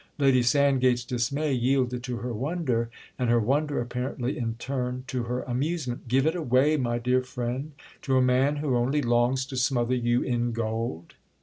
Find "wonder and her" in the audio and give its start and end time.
2.33-3.39